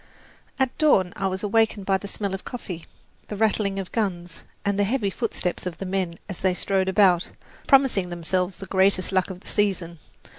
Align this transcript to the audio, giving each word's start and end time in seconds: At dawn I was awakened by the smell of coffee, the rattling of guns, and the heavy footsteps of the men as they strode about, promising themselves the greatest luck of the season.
At 0.57 0.75
dawn 0.79 1.13
I 1.15 1.27
was 1.27 1.43
awakened 1.43 1.85
by 1.85 1.99
the 1.99 2.07
smell 2.07 2.33
of 2.33 2.43
coffee, 2.43 2.87
the 3.27 3.35
rattling 3.37 3.77
of 3.77 3.91
guns, 3.91 4.41
and 4.65 4.79
the 4.79 4.83
heavy 4.83 5.11
footsteps 5.11 5.67
of 5.67 5.77
the 5.77 5.85
men 5.85 6.17
as 6.27 6.39
they 6.39 6.55
strode 6.55 6.89
about, 6.89 7.29
promising 7.67 8.09
themselves 8.09 8.57
the 8.57 8.65
greatest 8.65 9.11
luck 9.11 9.29
of 9.29 9.41
the 9.41 9.47
season. 9.47 9.99